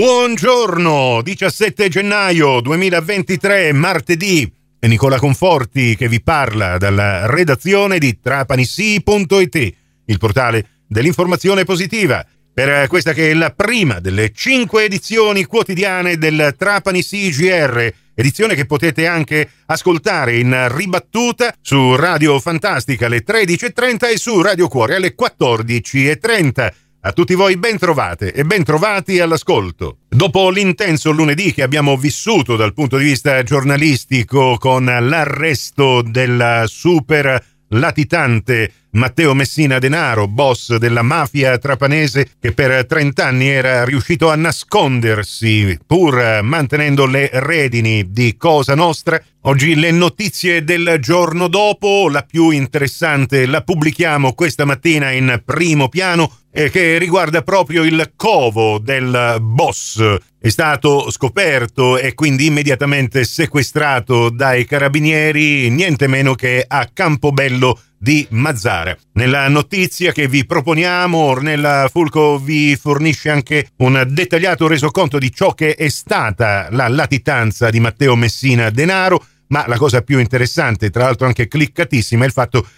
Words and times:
Buongiorno, 0.00 1.20
17 1.20 1.90
gennaio 1.90 2.62
2023, 2.62 3.70
martedì. 3.74 4.50
È 4.78 4.86
Nicola 4.86 5.18
Conforti 5.18 5.94
che 5.94 6.08
vi 6.08 6.22
parla 6.22 6.78
dalla 6.78 7.26
redazione 7.26 7.98
di 7.98 8.18
trapanissi.it, 8.18 9.74
il 10.06 10.18
portale 10.18 10.84
dell'informazione 10.88 11.64
positiva. 11.64 12.24
Per 12.50 12.88
questa 12.88 13.12
che 13.12 13.28
è 13.30 13.34
la 13.34 13.50
prima 13.50 14.00
delle 14.00 14.32
cinque 14.32 14.84
edizioni 14.84 15.44
quotidiane 15.44 16.16
del 16.16 16.54
Trapani 16.56 17.02
CGR, 17.02 17.92
edizione 18.14 18.54
che 18.54 18.64
potete 18.64 19.06
anche 19.06 19.50
ascoltare 19.66 20.38
in 20.38 20.66
ribattuta 20.74 21.52
su 21.60 21.94
Radio 21.94 22.40
Fantastica 22.40 23.04
alle 23.04 23.22
13.30 23.22 24.12
e 24.12 24.16
su 24.16 24.40
Radio 24.40 24.66
Cuore 24.66 24.94
alle 24.94 25.14
14.30. 25.14 26.72
A 27.02 27.12
tutti 27.12 27.34
voi 27.34 27.56
ben 27.56 27.78
trovate 27.78 28.30
e 28.30 28.44
ben 28.44 28.62
trovati 28.62 29.20
all'ascolto. 29.20 30.00
Dopo 30.06 30.50
l'intenso 30.50 31.10
lunedì 31.12 31.54
che 31.54 31.62
abbiamo 31.62 31.96
vissuto 31.96 32.56
dal 32.56 32.74
punto 32.74 32.98
di 32.98 33.04
vista 33.04 33.42
giornalistico 33.42 34.58
con 34.58 34.84
l'arresto 34.84 36.02
del 36.02 36.64
super 36.66 37.42
latitante 37.68 38.70
Matteo 38.92 39.32
Messina 39.32 39.78
Denaro, 39.78 40.28
boss 40.28 40.76
della 40.76 41.00
mafia 41.00 41.56
trapanese 41.56 42.32
che 42.38 42.52
per 42.52 42.84
30 42.84 43.24
anni 43.24 43.48
era 43.48 43.82
riuscito 43.84 44.28
a 44.28 44.34
nascondersi 44.34 45.78
pur 45.86 46.40
mantenendo 46.42 47.06
le 47.06 47.30
redini 47.32 48.10
di 48.10 48.36
Cosa 48.36 48.74
Nostra. 48.74 49.22
Oggi 49.42 49.74
le 49.74 49.90
notizie 49.90 50.64
del 50.64 50.98
giorno 51.00 51.48
dopo, 51.48 52.10
la 52.10 52.24
più 52.24 52.50
interessante 52.50 53.46
la 53.46 53.62
pubblichiamo 53.62 54.34
questa 54.34 54.66
mattina 54.66 55.12
in 55.12 55.40
primo 55.46 55.88
piano 55.88 56.39
e 56.52 56.70
che 56.70 56.98
riguarda 56.98 57.42
proprio 57.42 57.84
il 57.84 58.12
covo 58.16 58.78
del 58.78 59.38
boss. 59.40 60.16
È 60.38 60.48
stato 60.48 61.10
scoperto 61.10 61.98
e 61.98 62.14
quindi 62.14 62.46
immediatamente 62.46 63.24
sequestrato 63.24 64.30
dai 64.30 64.64
carabinieri 64.64 65.68
niente 65.70 66.06
meno 66.06 66.34
che 66.34 66.64
a 66.66 66.88
Campobello 66.92 67.78
di 67.98 68.26
Mazzara. 68.30 68.96
Nella 69.12 69.46
notizia 69.48 70.12
che 70.12 70.26
vi 70.26 70.46
proponiamo, 70.46 71.18
Ornella 71.18 71.88
Fulco 71.92 72.38
vi 72.38 72.74
fornisce 72.74 73.28
anche 73.28 73.68
un 73.76 74.02
dettagliato 74.08 74.66
resoconto 74.66 75.18
di 75.18 75.30
ciò 75.30 75.52
che 75.52 75.74
è 75.74 75.88
stata 75.90 76.68
la 76.70 76.88
latitanza 76.88 77.68
di 77.68 77.78
Matteo 77.78 78.16
Messina 78.16 78.70
Denaro, 78.70 79.22
ma 79.48 79.66
la 79.66 79.76
cosa 79.76 80.00
più 80.00 80.18
interessante, 80.18 80.88
tra 80.88 81.04
l'altro 81.04 81.26
anche 81.26 81.48
cliccatissima, 81.48 82.22
è 82.22 82.26
il 82.26 82.32
fatto 82.32 82.62
che 82.62 82.68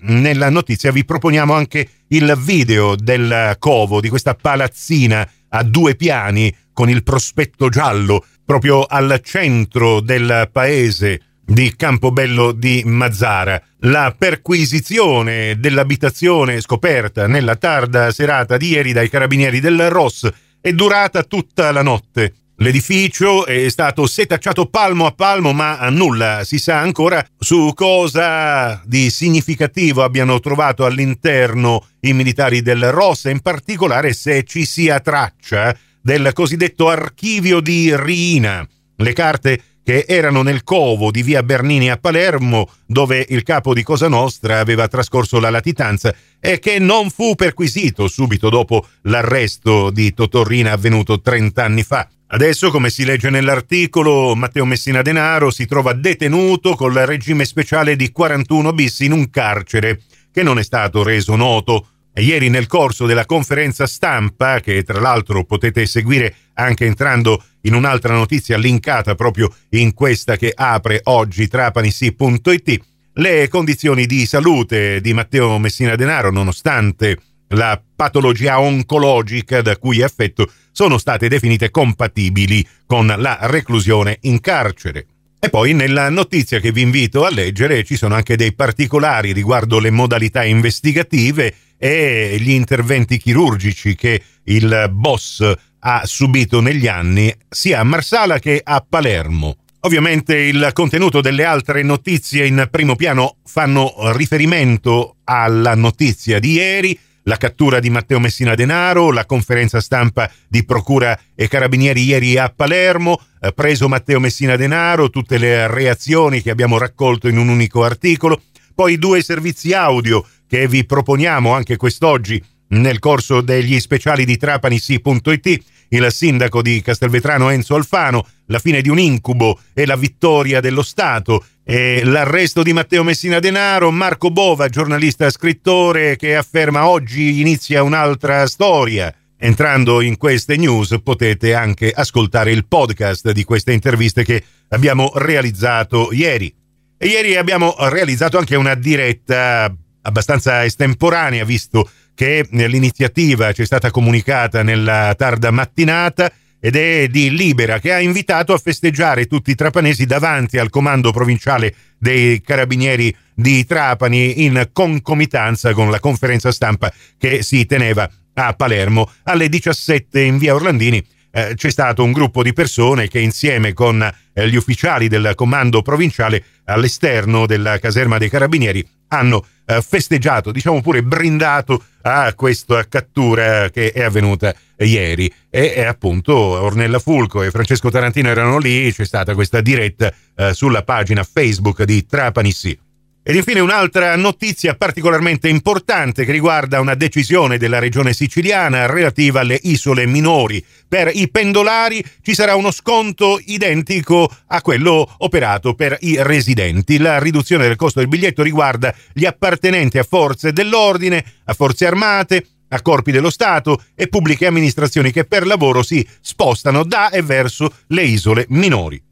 nella 0.00 0.50
notizia 0.50 0.90
vi 0.90 1.04
proponiamo 1.04 1.54
anche 1.54 1.88
il 2.08 2.36
video 2.38 2.96
del 2.96 3.54
covo, 3.60 4.00
di 4.00 4.08
questa 4.08 4.34
palazzina 4.34 5.28
a 5.50 5.62
due 5.62 5.94
piani 5.94 6.52
con 6.72 6.90
il 6.90 7.04
prospetto 7.04 7.68
giallo 7.68 8.24
proprio 8.44 8.82
al 8.82 9.20
centro 9.22 10.00
del 10.00 10.48
paese 10.50 11.20
di 11.44 11.74
Campobello 11.76 12.50
di 12.50 12.82
Mazzara. 12.84 13.62
La 13.80 14.12
perquisizione 14.16 15.58
dell'abitazione 15.60 16.60
scoperta 16.60 17.28
nella 17.28 17.54
tarda 17.54 18.10
serata 18.10 18.56
di 18.56 18.70
ieri 18.70 18.92
dai 18.92 19.08
carabinieri 19.08 19.60
del 19.60 19.88
Ross 19.88 20.28
è 20.60 20.72
durata 20.72 21.22
tutta 21.22 21.70
la 21.70 21.82
notte. 21.82 22.34
L'edificio 22.62 23.46
è 23.46 23.70
stato 23.70 24.06
setacciato 24.06 24.66
palmo 24.66 25.06
a 25.06 25.12
palmo, 25.12 25.54
ma 25.54 25.88
nulla 25.88 26.44
si 26.44 26.58
sa 26.58 26.78
ancora 26.78 27.24
su 27.38 27.72
cosa 27.74 28.82
di 28.84 29.08
significativo 29.08 30.02
abbiano 30.02 30.38
trovato 30.40 30.84
all'interno 30.84 31.86
i 32.00 32.12
militari 32.12 32.60
del 32.60 32.90
Ross, 32.90 33.24
in 33.24 33.40
particolare 33.40 34.12
se 34.12 34.44
ci 34.44 34.66
sia 34.66 35.00
traccia 35.00 35.74
del 36.02 36.32
cosiddetto 36.34 36.90
archivio 36.90 37.60
di 37.60 37.96
Riina. 37.96 38.68
Le 38.96 39.12
carte 39.14 39.62
che 39.82 40.04
erano 40.06 40.42
nel 40.42 40.62
covo 40.62 41.10
di 41.10 41.22
via 41.22 41.42
Bernini 41.42 41.88
a 41.88 41.96
Palermo, 41.96 42.68
dove 42.84 43.24
il 43.30 43.42
capo 43.42 43.72
di 43.72 43.82
Cosa 43.82 44.08
Nostra 44.08 44.58
aveva 44.58 44.86
trascorso 44.86 45.40
la 45.40 45.48
latitanza 45.48 46.14
e 46.38 46.58
che 46.58 46.78
non 46.78 47.08
fu 47.08 47.34
perquisito 47.36 48.06
subito 48.06 48.50
dopo 48.50 48.86
l'arresto 49.04 49.88
di 49.88 50.12
Totorrina 50.12 50.72
avvenuto 50.72 51.22
30 51.22 51.64
anni 51.64 51.82
fa. 51.82 52.06
Adesso, 52.32 52.70
come 52.70 52.90
si 52.90 53.04
legge 53.04 53.28
nell'articolo, 53.28 54.36
Matteo 54.36 54.64
Messina 54.64 55.02
Denaro 55.02 55.50
si 55.50 55.66
trova 55.66 55.94
detenuto 55.94 56.76
col 56.76 56.94
regime 56.94 57.44
speciale 57.44 57.96
di 57.96 58.12
41 58.12 58.72
bis 58.72 59.00
in 59.00 59.10
un 59.10 59.30
carcere 59.30 60.02
che 60.32 60.44
non 60.44 60.60
è 60.60 60.62
stato 60.62 61.02
reso 61.02 61.34
noto. 61.34 61.88
Ieri 62.14 62.48
nel 62.48 62.68
corso 62.68 63.06
della 63.06 63.26
conferenza 63.26 63.84
stampa, 63.88 64.60
che 64.60 64.84
tra 64.84 65.00
l'altro 65.00 65.42
potete 65.42 65.86
seguire 65.86 66.34
anche 66.54 66.84
entrando 66.84 67.42
in 67.62 67.74
un'altra 67.74 68.14
notizia 68.14 68.56
linkata 68.56 69.16
proprio 69.16 69.52
in 69.70 69.92
questa 69.92 70.36
che 70.36 70.52
apre 70.54 71.00
oggi 71.04 71.48
trapanisi.it, 71.48 72.80
le 73.14 73.48
condizioni 73.48 74.06
di 74.06 74.24
salute 74.24 75.00
di 75.00 75.12
Matteo 75.12 75.58
Messina 75.58 75.96
Denaro, 75.96 76.30
nonostante 76.30 77.18
la 77.54 77.80
patologia 77.96 78.60
oncologica 78.60 79.62
da 79.62 79.76
cui 79.76 80.00
è 80.00 80.04
affetto, 80.04 80.50
sono 80.72 80.98
state 80.98 81.28
definite 81.28 81.70
compatibili 81.70 82.66
con 82.86 83.06
la 83.06 83.38
reclusione 83.42 84.18
in 84.22 84.40
carcere. 84.40 85.06
E 85.42 85.48
poi 85.48 85.72
nella 85.72 86.10
notizia 86.10 86.60
che 86.60 86.70
vi 86.70 86.82
invito 86.82 87.24
a 87.24 87.30
leggere 87.30 87.82
ci 87.82 87.96
sono 87.96 88.14
anche 88.14 88.36
dei 88.36 88.54
particolari 88.54 89.32
riguardo 89.32 89.78
le 89.78 89.90
modalità 89.90 90.44
investigative 90.44 91.54
e 91.78 92.36
gli 92.38 92.50
interventi 92.50 93.16
chirurgici 93.16 93.94
che 93.94 94.22
il 94.44 94.90
boss 94.92 95.50
ha 95.78 96.02
subito 96.04 96.60
negli 96.60 96.86
anni 96.86 97.34
sia 97.48 97.80
a 97.80 97.84
Marsala 97.84 98.38
che 98.38 98.60
a 98.62 98.84
Palermo. 98.86 99.56
Ovviamente 99.80 100.36
il 100.36 100.70
contenuto 100.74 101.22
delle 101.22 101.44
altre 101.44 101.82
notizie 101.82 102.46
in 102.46 102.68
primo 102.70 102.96
piano 102.96 103.36
fanno 103.44 103.94
riferimento 104.14 105.16
alla 105.24 105.74
notizia 105.74 106.38
di 106.38 106.52
ieri, 106.52 106.98
la 107.24 107.36
cattura 107.36 107.80
di 107.80 107.90
Matteo 107.90 108.18
Messina 108.18 108.54
Denaro, 108.54 109.12
la 109.12 109.26
conferenza 109.26 109.80
stampa 109.80 110.30
di 110.48 110.64
Procura 110.64 111.18
e 111.34 111.48
Carabinieri 111.48 112.04
ieri 112.04 112.36
a 112.38 112.52
Palermo, 112.54 113.20
eh, 113.40 113.52
preso 113.52 113.88
Matteo 113.88 114.20
Messina 114.20 114.56
Denaro, 114.56 115.10
tutte 115.10 115.38
le 115.38 115.66
reazioni 115.66 116.42
che 116.42 116.50
abbiamo 116.50 116.78
raccolto 116.78 117.28
in 117.28 117.38
un 117.38 117.48
unico 117.48 117.84
articolo, 117.84 118.42
poi 118.74 118.98
due 118.98 119.22
servizi 119.22 119.72
audio 119.72 120.24
che 120.46 120.66
vi 120.66 120.84
proponiamo 120.84 121.52
anche 121.52 121.76
quest'oggi 121.76 122.42
nel 122.70 122.98
corso 122.98 123.40
degli 123.40 123.78
speciali 123.80 124.24
di 124.24 124.36
trapanisi.it, 124.36 125.62
il 125.88 126.06
sindaco 126.10 126.62
di 126.62 126.82
Castelvetrano 126.82 127.50
Enzo 127.50 127.74
Alfano, 127.74 128.26
la 128.46 128.58
fine 128.58 128.80
di 128.80 128.88
un 128.88 128.98
incubo 128.98 129.58
e 129.74 129.86
la 129.86 129.96
vittoria 129.96 130.60
dello 130.60 130.82
Stato, 130.82 131.44
e 131.64 132.02
l'arresto 132.04 132.62
di 132.62 132.72
Matteo 132.72 133.02
Messina 133.02 133.38
Denaro, 133.38 133.90
Marco 133.90 134.30
Bova, 134.30 134.68
giornalista 134.68 135.30
scrittore 135.30 136.16
che 136.16 136.36
afferma 136.36 136.88
oggi 136.88 137.40
inizia 137.40 137.82
un'altra 137.82 138.46
storia. 138.46 139.14
Entrando 139.42 140.00
in 140.00 140.16
queste 140.16 140.56
news 140.56 141.00
potete 141.02 141.54
anche 141.54 141.90
ascoltare 141.90 142.52
il 142.52 142.66
podcast 142.66 143.30
di 143.30 143.42
queste 143.44 143.72
interviste 143.72 144.22
che 144.22 144.42
abbiamo 144.68 145.12
realizzato 145.14 146.10
ieri. 146.12 146.54
E 146.98 147.06
ieri 147.06 147.36
abbiamo 147.36 147.74
realizzato 147.78 148.36
anche 148.36 148.54
una 148.54 148.74
diretta 148.74 149.74
abbastanza 150.02 150.64
estemporanea, 150.64 151.44
visto 151.44 151.88
che 152.14 152.46
l'iniziativa 152.50 153.52
ci 153.52 153.62
è 153.62 153.64
stata 153.64 153.90
comunicata 153.90 154.62
nella 154.62 155.14
tarda 155.16 155.50
mattinata 155.50 156.30
ed 156.60 156.76
è 156.76 157.08
di 157.08 157.34
Libera 157.34 157.78
che 157.78 157.92
ha 157.92 158.00
invitato 158.00 158.52
a 158.52 158.58
festeggiare 158.58 159.26
tutti 159.26 159.50
i 159.50 159.54
trapanesi 159.54 160.04
davanti 160.04 160.58
al 160.58 160.68
comando 160.68 161.10
provinciale 161.10 161.74
dei 161.98 162.42
carabinieri 162.42 163.14
di 163.34 163.64
Trapani 163.64 164.44
in 164.44 164.68
concomitanza 164.72 165.72
con 165.72 165.90
la 165.90 166.00
conferenza 166.00 166.52
stampa 166.52 166.92
che 167.16 167.42
si 167.42 167.64
teneva 167.64 168.08
a 168.34 168.52
Palermo 168.52 169.10
alle 169.24 169.48
17 169.48 170.20
in 170.20 170.38
via 170.38 170.54
Orlandini. 170.54 171.02
Eh, 171.32 171.54
c'è 171.54 171.70
stato 171.70 172.02
un 172.02 172.12
gruppo 172.12 172.42
di 172.42 172.52
persone 172.52 173.08
che 173.08 173.20
insieme 173.20 173.72
con 173.72 174.02
eh, 174.02 174.48
gli 174.48 174.56
ufficiali 174.56 175.08
del 175.08 175.32
comando 175.36 175.80
provinciale 175.80 176.42
all'esterno 176.64 177.46
della 177.46 177.78
caserma 177.78 178.18
dei 178.18 178.28
carabinieri 178.28 178.86
hanno 179.08 179.46
festeggiato, 179.80 180.50
diciamo 180.50 180.80
pure 180.80 181.02
brindato 181.02 181.82
a 182.02 182.32
questa 182.34 182.86
cattura 182.88 183.70
che 183.70 183.92
è 183.92 184.02
avvenuta 184.02 184.54
ieri. 184.78 185.32
E, 185.48 185.72
e, 185.76 185.84
appunto 185.84 186.34
Ornella 186.34 186.98
Fulco 186.98 187.42
e 187.42 187.50
Francesco 187.50 187.90
Tarantino 187.90 188.28
erano 188.28 188.58
lì, 188.58 188.92
c'è 188.92 189.04
stata 189.04 189.34
questa 189.34 189.60
diretta 189.60 190.12
eh, 190.36 190.54
sulla 190.54 190.82
pagina 190.82 191.24
Facebook 191.24 191.82
di 191.84 192.06
Trapani 192.06 192.52
Sì. 192.52 192.78
Ed 193.22 193.34
infine 193.34 193.60
un'altra 193.60 194.16
notizia 194.16 194.74
particolarmente 194.76 195.46
importante 195.48 196.24
che 196.24 196.32
riguarda 196.32 196.80
una 196.80 196.94
decisione 196.94 197.58
della 197.58 197.78
regione 197.78 198.14
siciliana 198.14 198.86
relativa 198.86 199.40
alle 199.40 199.58
isole 199.62 200.06
minori. 200.06 200.64
Per 200.88 201.10
i 201.12 201.28
pendolari 201.30 202.02
ci 202.22 202.32
sarà 202.32 202.54
uno 202.54 202.70
sconto 202.70 203.38
identico 203.44 204.26
a 204.46 204.62
quello 204.62 205.06
operato 205.18 205.74
per 205.74 205.98
i 206.00 206.16
residenti. 206.22 206.96
La 206.96 207.18
riduzione 207.18 207.66
del 207.66 207.76
costo 207.76 207.98
del 207.98 208.08
biglietto 208.08 208.42
riguarda 208.42 208.94
gli 209.12 209.26
appartenenti 209.26 209.98
a 209.98 210.02
forze 210.02 210.54
dell'ordine, 210.54 211.22
a 211.44 211.52
forze 211.52 211.86
armate, 211.86 212.46
a 212.68 212.80
corpi 212.80 213.12
dello 213.12 213.30
Stato 213.30 213.82
e 213.94 214.08
pubbliche 214.08 214.46
amministrazioni 214.46 215.12
che 215.12 215.26
per 215.26 215.46
lavoro 215.46 215.82
si 215.82 216.06
spostano 216.22 216.84
da 216.84 217.10
e 217.10 217.20
verso 217.20 217.70
le 217.88 218.02
isole 218.02 218.46
minori. 218.48 219.09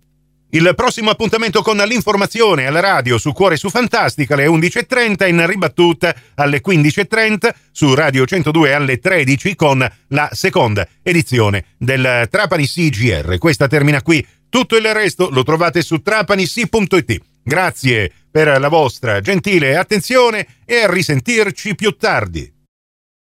Il 0.51 0.73
prossimo 0.75 1.11
appuntamento 1.11 1.61
con 1.61 1.77
l'informazione 1.77 2.65
alla 2.65 2.81
radio 2.81 3.19
su 3.19 3.33
Cuore 3.33 3.59
su 3.59 3.69
Fantastica 3.69 4.33
alle 4.33 4.47
11.30 4.47 5.29
in 5.29 5.47
ribattuta 5.47 6.15
alle 6.37 6.63
15.30 6.67 7.55
su 7.71 7.95
Radio 7.95 8.25
102 8.25 8.73
alle 8.73 8.99
13 8.99 9.55
con 9.55 9.87
la 10.09 10.31
seconda 10.33 10.89
edizione 11.03 11.67
del 11.77 12.29
Trapani 12.31 12.67
CGR. 12.67 13.37
Questa 13.37 13.69
termina 13.69 14.01
qui, 14.01 14.27
tutto 14.49 14.77
il 14.77 14.91
resto 14.95 15.29
lo 15.31 15.43
trovate 15.43 15.83
su 15.83 16.01
trapanissi.it. 16.01 17.21
Grazie 17.43 18.11
per 18.31 18.59
la 18.59 18.69
vostra 18.69 19.21
gentile 19.21 19.77
attenzione 19.77 20.47
e 20.65 20.77
a 20.81 20.91
risentirci 20.91 21.75
più 21.75 21.95
tardi. 21.99 22.58